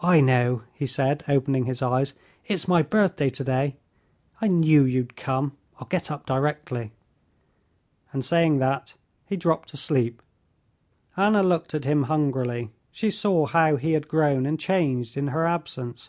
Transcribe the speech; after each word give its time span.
"I 0.00 0.22
know," 0.22 0.62
he 0.72 0.86
said, 0.86 1.24
opening 1.28 1.66
his 1.66 1.82
eyes; 1.82 2.14
"it's 2.46 2.66
my 2.66 2.80
birthday 2.80 3.28
today. 3.28 3.76
I 4.40 4.48
knew 4.48 4.82
you'd 4.84 5.14
come. 5.14 5.58
I'll 5.78 5.86
get 5.88 6.10
up 6.10 6.24
directly." 6.24 6.94
And 8.14 8.24
saying 8.24 8.60
that 8.60 8.94
he 9.26 9.36
dropped 9.36 9.74
asleep. 9.74 10.22
Anna 11.18 11.42
looked 11.42 11.74
at 11.74 11.84
him 11.84 12.04
hungrily; 12.04 12.70
she 12.90 13.10
saw 13.10 13.44
how 13.44 13.76
he 13.76 13.92
had 13.92 14.08
grown 14.08 14.46
and 14.46 14.58
changed 14.58 15.18
in 15.18 15.26
her 15.26 15.44
absence. 15.44 16.08